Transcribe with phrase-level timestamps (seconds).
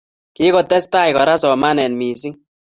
[0.35, 2.35] Kikotestai kora somanet mising